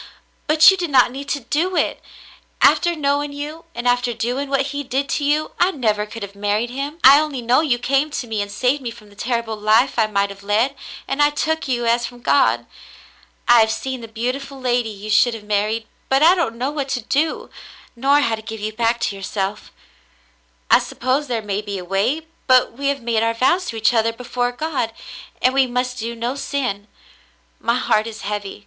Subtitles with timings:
[0.47, 2.01] But you did not need to do it.
[2.59, 5.81] After knowing you and after doing what he did to you, I 292 The Mountain
[5.81, 6.97] Girl never could have married him.
[7.03, 10.07] I only knew you came to me and saved me from the terrible life I
[10.07, 10.73] might have led,
[11.07, 12.65] and I took you as from God.
[13.47, 16.71] I have seen the beau tiful lady you should have married, and I don't know
[16.71, 17.51] what to do,
[17.95, 19.71] nor how to give you back to yourself.
[20.71, 23.93] I suppose there may be a way, but we have made our vows to each
[23.93, 24.93] other before God,
[25.43, 26.87] and we must do no sin.
[27.59, 28.59] My heart is heavy.